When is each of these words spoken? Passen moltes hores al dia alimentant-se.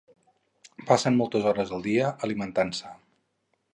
Passen 0.91 1.19
moltes 1.19 1.45
hores 1.51 1.75
al 1.77 1.85
dia 1.91 2.11
alimentant-se. 2.29 2.95